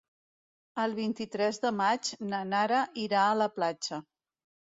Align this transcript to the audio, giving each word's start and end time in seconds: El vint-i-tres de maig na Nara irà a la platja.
El 0.83 0.95
vint-i-tres 0.99 1.59
de 1.65 1.71
maig 1.81 2.09
na 2.31 2.39
Nara 2.53 2.81
irà 3.05 3.27
a 3.27 3.39
la 3.43 3.51
platja. 3.59 4.03